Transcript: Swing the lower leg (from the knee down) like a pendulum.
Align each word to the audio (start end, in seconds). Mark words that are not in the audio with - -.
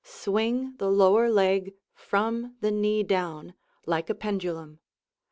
Swing 0.03 0.73
the 0.77 0.89
lower 0.89 1.29
leg 1.29 1.75
(from 1.93 2.55
the 2.59 2.71
knee 2.71 3.03
down) 3.03 3.53
like 3.85 4.09
a 4.09 4.15
pendulum. 4.15 4.79